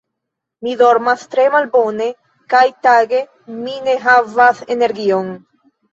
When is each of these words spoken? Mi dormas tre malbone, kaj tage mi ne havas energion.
Mi 0.67 0.71
dormas 0.79 1.25
tre 1.35 1.43
malbone, 1.57 2.07
kaj 2.53 2.63
tage 2.87 3.21
mi 3.67 3.77
ne 3.89 3.97
havas 4.07 4.65
energion. 4.79 5.29